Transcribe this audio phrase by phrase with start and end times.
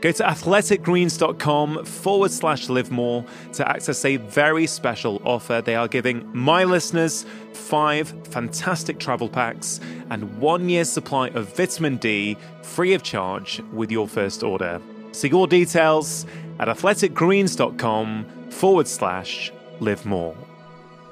[0.00, 5.60] Go to athleticgreens.com forward slash live more to access a very special offer.
[5.64, 11.96] They are giving my listeners five fantastic travel packs and one year's supply of vitamin
[11.96, 14.80] D free of charge with your first order.
[15.10, 16.26] See your details
[16.60, 20.36] at athleticgreens.com forward slash live more.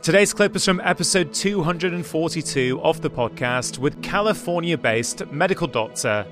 [0.02, 6.24] Today's clip is from episode 242 of the podcast with California based medical doctor,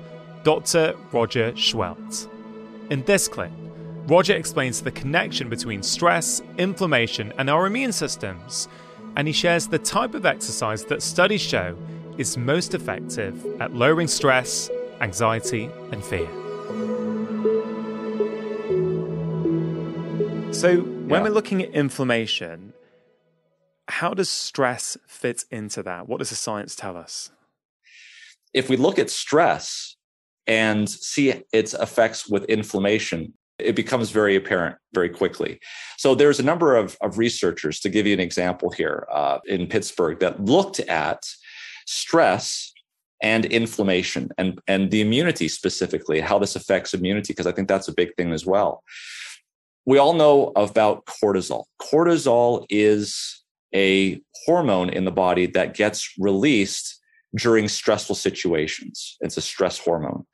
[0.43, 0.95] Dr.
[1.11, 2.29] Roger Seheult.
[2.91, 3.51] In this clip,
[4.07, 8.67] Roger explains the connection between stress, inflammation, and our immune systems,
[9.15, 11.75] and he shares the type of exercise that studies show
[12.19, 14.69] is most effective at lowering stress,
[15.01, 16.27] anxiety, and fear.
[20.53, 21.23] So, when yeah.
[21.23, 22.73] we're looking at inflammation,
[23.87, 26.07] how does stress fit into that?
[26.07, 27.31] What does the science tell us?
[28.53, 29.95] If we look at stress,
[30.47, 35.59] and see its effects with inflammation, it becomes very apparent very quickly.
[35.97, 39.67] So there's a number of, of researchers, to give you an example here uh, in
[39.67, 41.23] Pittsburgh, that looked at
[41.85, 42.73] stress
[43.21, 47.87] and inflammation and, and the immunity specifically, how this affects immunity, because I think that's
[47.87, 48.83] a big thing as well.
[49.85, 51.63] We all know about cortisol.
[51.81, 53.41] Cortisol is
[53.73, 56.94] a hormone in the body that gets released
[57.35, 59.17] during stressful situations.
[59.21, 60.25] It's a stress hormone.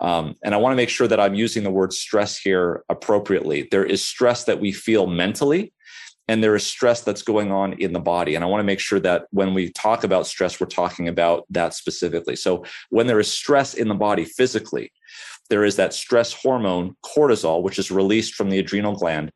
[0.00, 3.68] Um, and I want to make sure that I'm using the word stress here appropriately.
[3.70, 5.72] There is stress that we feel mentally,
[6.28, 8.34] and there is stress that's going on in the body.
[8.34, 11.44] And I want to make sure that when we talk about stress, we're talking about
[11.50, 12.36] that specifically.
[12.36, 14.92] So when there is stress in the body physically,
[15.48, 19.32] there is that stress hormone, cortisol, which is released from the adrenal gland.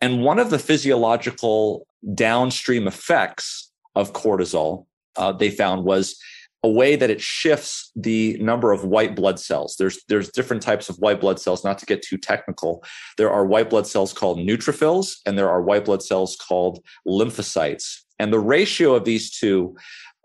[0.00, 4.84] And one of the physiological downstream effects of cortisol,
[5.16, 6.20] uh, they found was
[6.64, 9.76] a way that it shifts the number of white blood cells.
[9.78, 11.62] There's there's different types of white blood cells.
[11.62, 12.82] Not to get too technical,
[13.18, 18.00] there are white blood cells called neutrophils, and there are white blood cells called lymphocytes.
[18.18, 19.76] And the ratio of these two,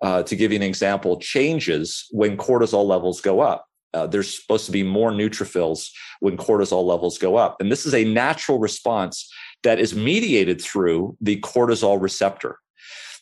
[0.01, 3.65] uh, to give you an example, changes when cortisol levels go up.
[3.93, 5.89] Uh, there's supposed to be more neutrophils
[6.21, 9.29] when cortisol levels go up, and this is a natural response
[9.63, 12.59] that is mediated through the cortisol receptor.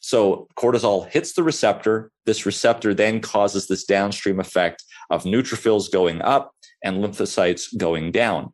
[0.08, 2.12] So cortisol hits the receptor.
[2.26, 8.54] This receptor then causes this downstream effect of neutrophils going up and lymphocytes going down.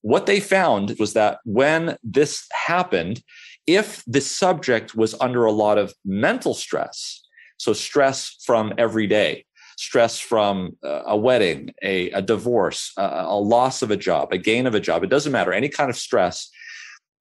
[0.00, 3.22] What they found was that when this happened,
[3.68, 7.22] if the subject was under a lot of mental stress,
[7.56, 9.44] so stress from every day,
[9.78, 14.38] stress from uh, a wedding, a, a divorce, a, a loss of a job, a
[14.38, 16.50] gain of a job, it doesn't matter, any kind of stress,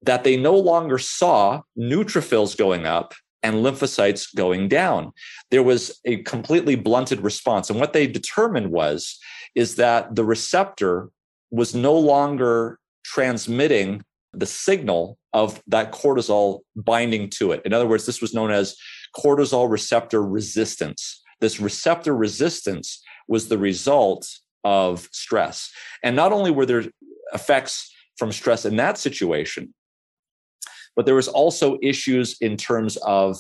[0.01, 3.13] that they no longer saw neutrophils going up
[3.44, 5.11] and lymphocytes going down.
[5.51, 7.69] There was a completely blunted response.
[7.69, 9.17] And what they determined was
[9.55, 11.09] is that the receptor
[11.51, 17.61] was no longer transmitting the signal of that cortisol binding to it.
[17.66, 18.75] In other words, this was known as
[19.17, 21.21] cortisol receptor resistance.
[21.39, 24.27] This receptor resistance was the result
[24.63, 25.71] of stress.
[26.03, 26.83] And not only were there
[27.33, 29.73] effects from stress in that situation,
[30.95, 33.38] but there was also issues in terms of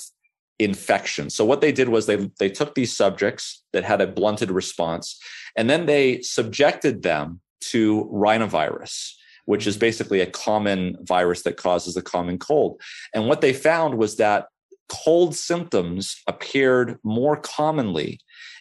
[0.59, 1.29] infection.
[1.29, 5.19] So what they did was they they took these subjects that had a blunted response
[5.55, 9.13] and then they subjected them to rhinovirus
[9.49, 12.79] which is basically a common virus that causes a common cold.
[13.15, 14.45] And what they found was that
[14.89, 18.19] cold symptoms appeared more commonly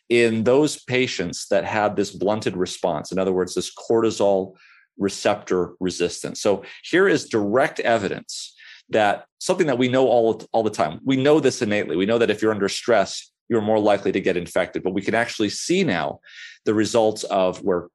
[0.09, 3.13] in those patients that had this blunted response.
[3.13, 4.55] In other words, this cortisol
[4.97, 6.41] receptor resistance.
[6.41, 8.55] So here is direct evidence
[8.91, 11.01] that something that we know all, all the time.
[11.05, 11.97] We know this innately.
[11.97, 14.83] We know that if you're under stress, you're more likely to get infected.
[14.83, 16.21] But we can actually see now
[16.65, 17.89] the results of where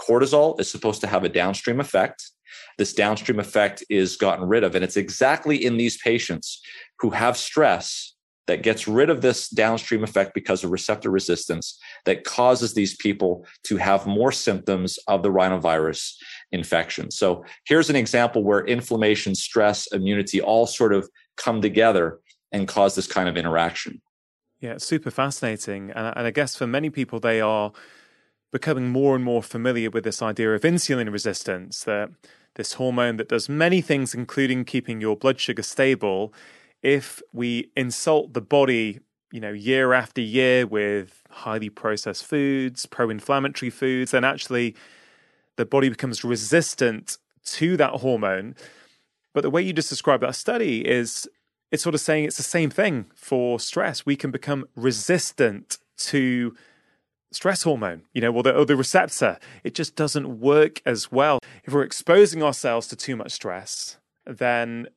[0.00, 2.30] cortisol is supposed to have a downstream effect.
[2.78, 4.74] This downstream effect is gotten rid of.
[4.74, 6.60] And it's exactly in these patients
[7.00, 8.14] who have stress
[8.48, 13.46] that gets rid of this downstream effect because of receptor resistance that causes these people
[13.62, 16.14] to have more symptoms of the rhinovirus
[16.50, 17.10] infection.
[17.10, 22.18] So here's an example where inflammation, stress, immunity all sort of come together
[22.50, 24.00] and cause this kind of interaction.
[24.60, 25.90] Yeah, super fascinating.
[25.90, 27.70] And, and I guess for many people, they are
[28.50, 32.10] becoming more and more familiar with this idea of insulin resistance that
[32.54, 36.32] this hormone that does many things, including keeping your blood sugar stable,
[36.82, 39.00] if we insult the body,
[39.32, 44.74] you know, year after year with highly processed foods, pro inflammatory foods, then actually
[45.56, 48.54] the body becomes resistant to that hormone.
[49.34, 51.28] But the way you just described that study is
[51.70, 54.06] it's sort of saying it's the same thing for stress.
[54.06, 56.54] We can become resistant to
[57.30, 59.38] stress hormone, you know, or the, or the receptor.
[59.64, 61.40] It just doesn't work as well.
[61.64, 64.88] If we're exposing ourselves to too much stress, then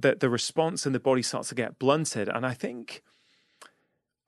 [0.00, 2.28] the, the response in the body starts to get blunted.
[2.28, 3.02] And I think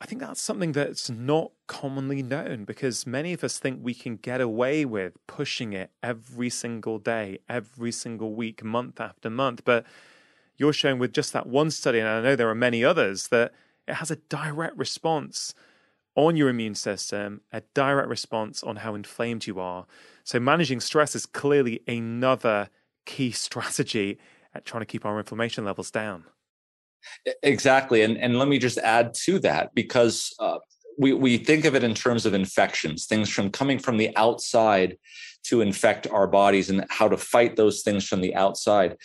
[0.02, 4.16] I think that's something that's not commonly known because many of us think we can
[4.16, 9.62] get away with pushing it every single day, every single week, month after month.
[9.62, 9.84] But
[10.56, 13.52] you're showing with just that one study, and I know there are many others, that
[13.86, 15.52] it has a direct response
[16.16, 19.86] on your immune system, a direct response on how inflamed you are.
[20.24, 22.70] So, managing stress is clearly another
[23.04, 24.18] key strategy
[24.54, 26.24] at trying to keep our inflammation levels down.
[27.42, 28.02] Exactly.
[28.02, 30.58] And, and let me just add to that because uh,
[30.98, 34.98] we, we think of it in terms of infections, things from coming from the outside
[35.44, 38.96] to infect our bodies and how to fight those things from the outside.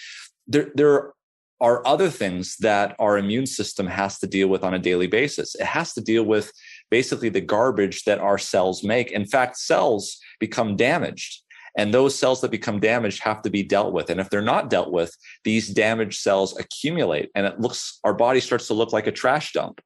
[0.47, 1.13] There, there
[1.61, 5.55] are other things that our immune system has to deal with on a daily basis.
[5.55, 6.51] It has to deal with
[6.91, 9.11] basically the garbage that our cells make.
[9.11, 11.44] In fact, cells become damaged
[11.77, 14.09] and those cells that become damaged have to be dealt with.
[14.09, 18.39] And if they're not dealt with, these damaged cells accumulate and it looks, our body
[18.39, 19.81] starts to look like a trash dump.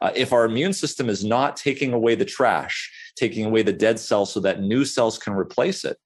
[0.00, 3.98] Uh, if our immune system is not taking away the trash, taking away the dead
[3.98, 5.98] cells so that new cells can replace it,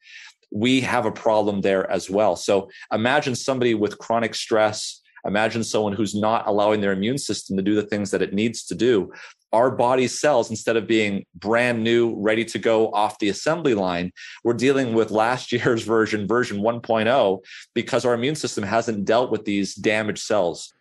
[0.52, 2.36] we have a problem there as well.
[2.36, 5.00] So imagine somebody with chronic stress.
[5.24, 8.64] Imagine someone who's not allowing their immune system to do the things that it needs
[8.66, 9.12] to do
[9.54, 14.10] our body cells, instead of being brand new, ready to go off the assembly line,
[14.42, 17.38] we're dealing with last year's version, version 1.0,
[17.72, 20.74] because our immune system hasn't dealt with these damaged cells.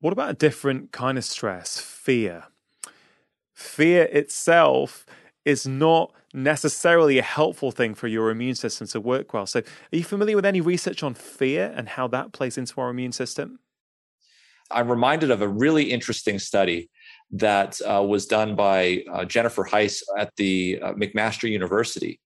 [0.00, 1.78] What about a different kind of stress?
[1.78, 2.44] Fear.
[3.54, 5.06] Fear itself
[5.46, 9.46] is not necessarily a helpful thing for your immune system to work well.
[9.46, 12.90] So, are you familiar with any research on fear and how that plays into our
[12.90, 13.58] immune system?
[14.72, 16.90] I'm reminded of a really interesting study
[17.32, 22.20] that uh, was done by uh, Jennifer Heisz at the uh, McMaster University,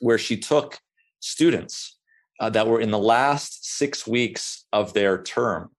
[0.00, 0.78] where she took
[1.20, 1.98] students
[2.40, 5.70] uh, that were in the last six weeks of their term.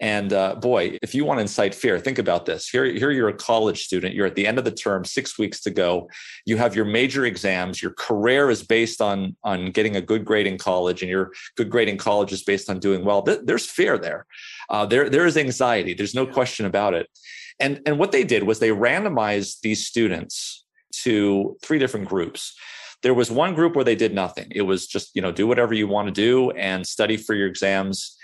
[0.00, 2.68] And uh, boy, if you want to incite fear, think about this.
[2.68, 4.14] Here, here you're a college student.
[4.14, 6.08] You're at the end of the term, six weeks to go.
[6.46, 7.80] You have your major exams.
[7.80, 11.70] Your career is based on on getting a good grade in college, and your good
[11.70, 13.22] grade in college is based on doing well.
[13.22, 14.26] There's fear there.
[14.68, 15.94] Uh, there, there is anxiety.
[15.94, 17.08] There's no question about it.
[17.60, 20.64] And, and what they did was they randomized these students
[21.02, 22.54] to three different groups.
[23.02, 24.48] There was one group where they did nothing.
[24.50, 27.46] It was just, you know, do whatever you want to do and study for your
[27.46, 28.16] exams.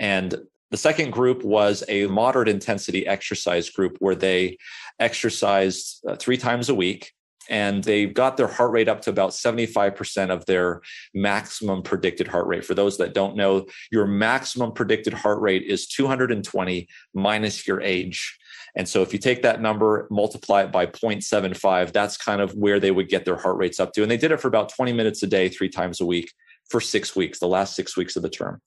[0.00, 0.36] And
[0.70, 4.58] the second group was a moderate intensity exercise group where they
[4.98, 7.12] exercised uh, three times a week
[7.48, 10.82] and they got their heart rate up to about 75% of their
[11.14, 12.64] maximum predicted heart rate.
[12.64, 18.38] For those that don't know, your maximum predicted heart rate is 220 minus your age.
[18.76, 22.78] And so if you take that number, multiply it by 0.75, that's kind of where
[22.78, 24.02] they would get their heart rates up to.
[24.02, 26.32] And they did it for about 20 minutes a day, three times a week
[26.68, 28.60] for six weeks, the last six weeks of the term.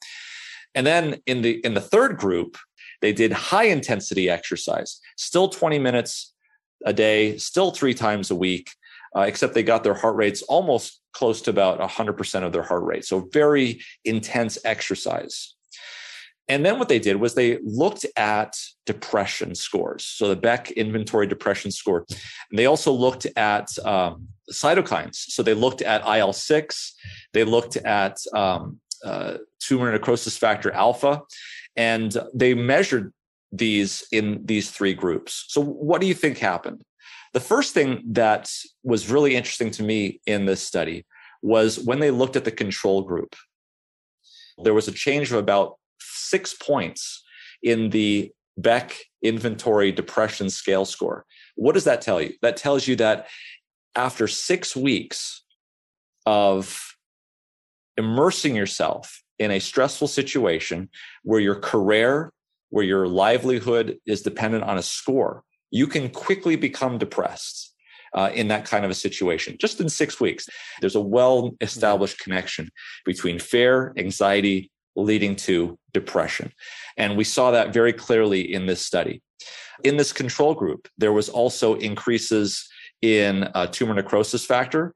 [0.76, 2.58] And then in the in the third group,
[3.02, 6.34] they did high intensity exercise, still 20 minutes
[6.86, 8.70] a day, still three times a week,
[9.16, 12.84] uh, except they got their heart rates almost close to about 100% of their heart
[12.84, 13.06] rate.
[13.06, 15.56] So very intense exercise.
[16.48, 20.04] And then what they did was they looked at depression scores.
[20.04, 22.06] So the Beck inventory depression score.
[22.50, 25.16] And they also looked at um, cytokines.
[25.16, 26.94] So they looked at IL 6,
[27.34, 31.22] they looked at um, uh, tumor necrosis factor alpha,
[31.76, 33.14] and they measured
[33.52, 35.46] these in these three groups.
[35.50, 36.82] So, what do you think happened?
[37.34, 38.52] The first thing that
[38.84, 41.06] was really interesting to me in this study
[41.42, 43.36] was when they looked at the control group,
[44.64, 47.24] there was a change of about six points
[47.64, 51.26] in the Beck inventory depression scale score.
[51.56, 52.34] What does that tell you?
[52.42, 53.28] That tells you that
[53.96, 55.44] after six weeks
[56.26, 56.91] of
[58.02, 60.90] immersing yourself in a stressful situation
[61.24, 62.32] where your career,
[62.70, 67.68] where your livelihood is dependent on a score, you can quickly become depressed.
[68.14, 70.50] Uh, in that kind of a situation, just in six weeks,
[70.82, 72.70] there's a well established connection
[73.06, 76.52] between fear, anxiety, leading to depression.
[76.98, 79.22] And we saw that very clearly in this study.
[79.86, 82.68] In this control group, there was also increases
[83.02, 84.94] in uh, tumor necrosis factor.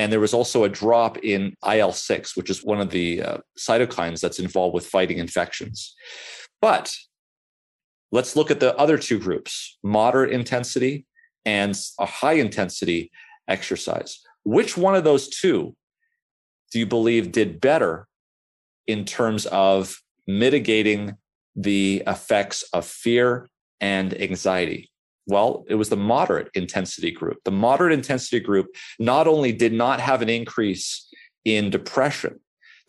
[0.00, 3.36] And there was also a drop in IL 6, which is one of the uh,
[3.58, 5.94] cytokines that's involved with fighting infections.
[6.62, 6.90] But
[8.10, 11.04] let's look at the other two groups moderate intensity
[11.44, 13.10] and a high intensity
[13.46, 14.20] exercise.
[14.42, 15.76] Which one of those two
[16.72, 18.08] do you believe did better
[18.86, 21.18] in terms of mitigating
[21.54, 23.50] the effects of fear
[23.82, 24.90] and anxiety?
[25.26, 27.38] Well, it was the moderate intensity group.
[27.44, 28.66] The moderate intensity group
[28.98, 31.08] not only did not have an increase
[31.44, 32.40] in depression,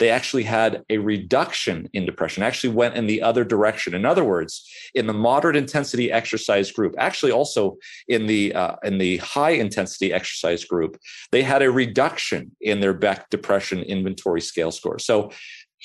[0.01, 3.93] they actually had a reduction in depression, actually went in the other direction.
[3.93, 8.97] In other words, in the moderate intensity exercise group, actually also in the uh, in
[8.97, 10.97] the high intensity exercise group,
[11.31, 14.97] they had a reduction in their Beck depression inventory scale score.
[14.97, 15.29] So,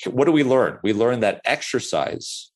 [0.09, 0.79] what do we learn?
[0.81, 2.51] We learn that exercise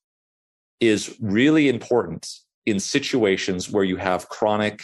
[0.80, 2.28] is really important
[2.66, 4.84] in situations where you have chronic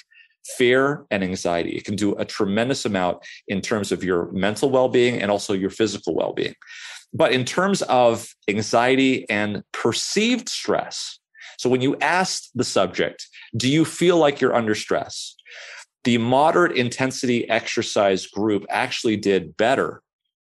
[0.58, 1.72] fear and anxiety.
[1.72, 5.54] It can do a tremendous amount in terms of your mental well being and also
[5.54, 6.56] your physical well being.
[7.14, 11.20] But in terms of anxiety and perceived stress,
[11.58, 15.36] so when you asked the subject, do you feel like you're under stress?
[16.04, 20.02] The moderate intensity exercise group actually did better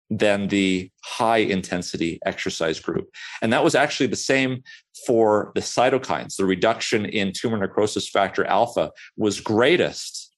[0.09, 3.09] than the high intensity exercise group.
[3.41, 4.63] And that was actually the same
[5.05, 6.37] for the cytokines.
[6.37, 10.33] The reduction in tumor necrosis factor alpha was greatest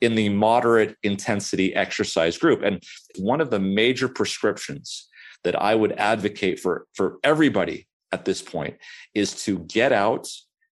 [0.00, 2.62] in the moderate intensity exercise group.
[2.62, 2.82] And
[3.18, 5.08] one of the major prescriptions
[5.44, 8.76] that I would advocate for, for everybody at this point
[9.14, 10.28] is to get out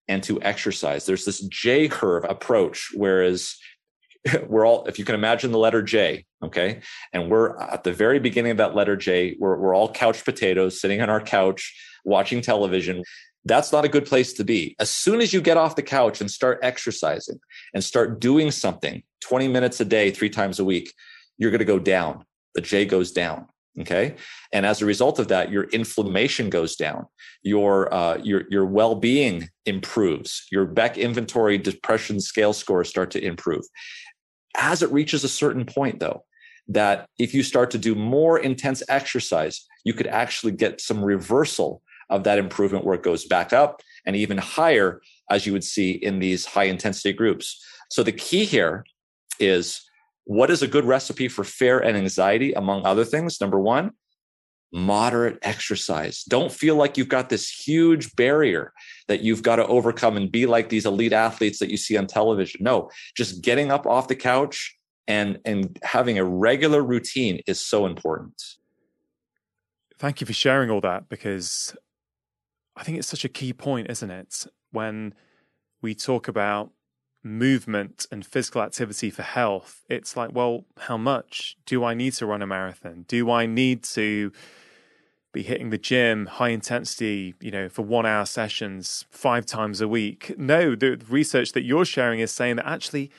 [0.09, 1.07] and to exercise.
[1.07, 3.57] There's this J curve approach, whereas
[4.47, 6.81] we're all, if you can imagine the letter J, okay,
[7.13, 10.81] and we're at the very beginning of that letter J, we're, we're all couch potatoes
[10.81, 11.75] sitting on our couch
[12.05, 13.03] watching television.
[13.45, 14.77] That's not a good place to be.
[14.79, 17.41] As soon as you get off the couch and start exercising
[17.73, 20.93] and start doing something 20 minutes a day, three times a week,
[21.39, 22.25] you're going to go down.
[22.55, 23.47] The J goes down.
[23.79, 24.17] Okay.
[24.53, 27.07] And as a result of that, your inflammation goes down,
[27.43, 33.25] your, uh, your, your well being improves, your Beck inventory depression scale scores start to
[33.25, 33.65] improve
[34.57, 36.25] as it reaches a certain point, though,
[36.69, 41.83] that if you start to do more intense exercise, you could actually get some reversal
[42.11, 45.93] of that improvement where it goes back up and even higher, as you would see
[45.93, 47.65] in these high intensity groups.
[47.91, 48.85] So the key here
[49.39, 49.83] is
[50.25, 53.41] what is a good recipe for fear and anxiety, among other things?
[53.41, 53.93] Number one,
[54.73, 56.23] moderate exercise.
[56.25, 58.73] Don't feel like you've got this huge barrier
[59.09, 62.07] that you've got to overcome and be like these elite athletes that you see on
[62.07, 62.63] television.
[62.63, 64.77] No, just getting up off the couch
[65.09, 68.41] and and having a regular routine is so important.
[69.99, 71.77] Thank you for sharing all that because
[72.77, 74.47] I think it's such a key point, isn't it?
[74.71, 75.15] When
[75.83, 76.71] we talk about
[77.23, 82.27] movement and physical activity for health, it's like, well, how much do I need to
[82.27, 83.05] run a marathon?
[83.09, 84.33] Do I need to
[85.33, 89.89] be hitting the gym high intensity, you know, for one hour sessions five times a
[89.89, 90.35] week.
[90.37, 93.11] No, the research that you're sharing is saying that actually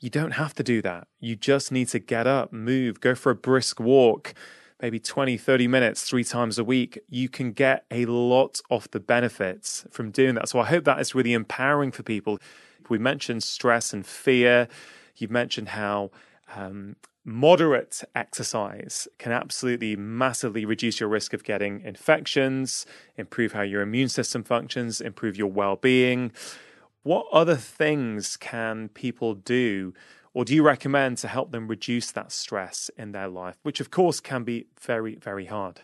[0.00, 1.06] you don't have to do that.
[1.20, 4.34] You just need to get up, move, go for a brisk walk,
[4.80, 6.98] maybe 20, 30 minutes three times a week.
[7.08, 10.48] You can get a lot of the benefits from doing that.
[10.48, 12.38] So I hope that is really empowering for people.
[12.92, 14.68] We mentioned stress and fear.
[15.16, 16.10] You've mentioned how
[16.54, 22.84] um, moderate exercise can absolutely massively reduce your risk of getting infections,
[23.16, 26.32] improve how your immune system functions, improve your well being.
[27.02, 29.94] What other things can people do,
[30.34, 33.90] or do you recommend to help them reduce that stress in their life, which of
[33.90, 35.80] course can be very, very hard?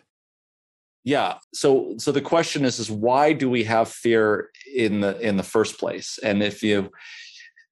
[1.09, 1.39] Yeah.
[1.55, 5.43] So so the question is is why do we have fear in the in the
[5.43, 6.19] first place?
[6.21, 6.91] And if you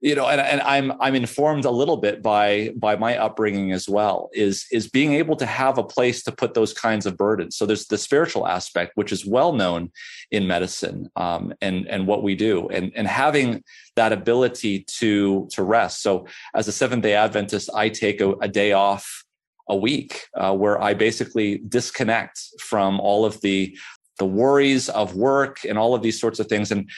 [0.01, 3.89] you know and, and i'm i'm informed a little bit by by my upbringing as
[3.89, 7.57] well is is being able to have a place to put those kinds of burdens
[7.57, 9.91] so there's the spiritual aspect which is well known
[10.29, 13.63] in medicine um, and and what we do and and having
[13.95, 18.47] that ability to to rest so as a seventh day adventist i take a, a
[18.47, 19.25] day off
[19.69, 23.77] a week uh, where i basically disconnect from all of the
[24.19, 26.89] the worries of work and all of these sorts of things and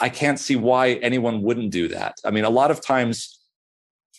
[0.00, 2.16] I can't see why anyone wouldn't do that.
[2.24, 3.38] I mean, a lot of times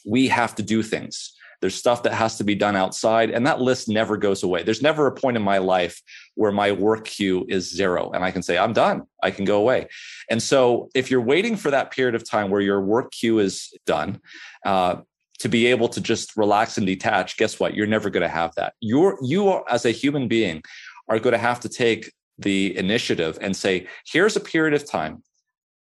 [0.06, 1.34] we have to do things.
[1.60, 4.62] There's stuff that has to be done outside, and that list never goes away.
[4.62, 6.00] There's never a point in my life
[6.36, 9.04] where my work queue is zero and I can say, I'm done.
[9.24, 9.88] I can go away.
[10.30, 13.74] And so, if you're waiting for that period of time where your work queue is
[13.88, 14.22] done,
[14.66, 14.98] uh,
[15.40, 17.76] to be able to just relax and detach, guess what?
[17.76, 18.74] You're never going to have that.
[18.80, 20.64] You're, you are, as a human being,
[21.10, 25.24] are going to have to take the initiative and say, here's a period of time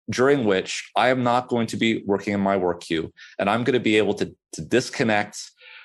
[0.09, 3.63] during which I am not going to be working in my work queue and I'm
[3.63, 5.37] going to be able to, to disconnect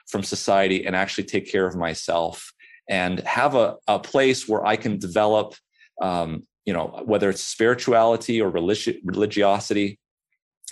[0.08, 2.52] from society and actually take care of myself
[2.88, 5.54] and have a, a place where I can develop,
[6.00, 9.98] um, you know, whether it's spirituality or religi- religiosity,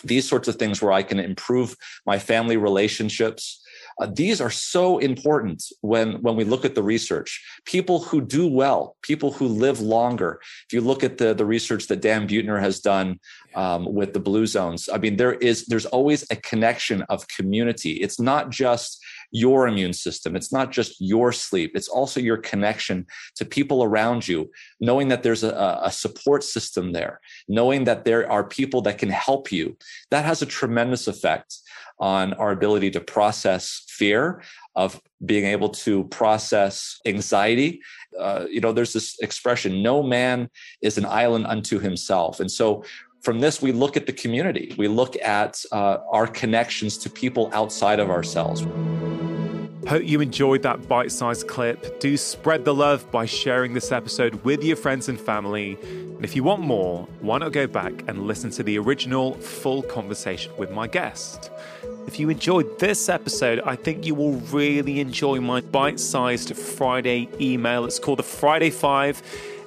[0.04, 1.76] these sorts of things where I can improve
[2.06, 3.62] my family relationships.
[4.00, 7.42] Uh, these are so important when when we look at the research.
[7.64, 10.40] People who do well, people who live longer.
[10.66, 13.20] If you look at the the research that Dan Buettner has done
[13.54, 17.92] um, with the blue zones, I mean, there is there's always a connection of community.
[17.92, 20.36] It's not just your immune system.
[20.36, 21.72] It's not just your sleep.
[21.74, 23.06] It's also your connection
[23.36, 28.30] to people around you, knowing that there's a, a support system there, knowing that there
[28.30, 29.76] are people that can help you.
[30.10, 31.56] That has a tremendous effect
[31.98, 34.42] on our ability to process fear,
[34.74, 37.80] of being able to process anxiety.
[38.18, 40.48] Uh, you know, there's this expression no man
[40.80, 42.40] is an island unto himself.
[42.40, 42.84] And so
[43.20, 47.50] from this, we look at the community, we look at uh, our connections to people
[47.52, 48.66] outside of ourselves.
[49.88, 52.00] Hope you enjoyed that bite sized clip.
[52.00, 55.78] Do spread the love by sharing this episode with your friends and family.
[55.82, 59.82] And if you want more, why not go back and listen to the original full
[59.82, 61.50] conversation with my guest?
[62.06, 67.28] If you enjoyed this episode, I think you will really enjoy my bite sized Friday
[67.40, 67.84] email.
[67.84, 69.22] It's called the Friday Five.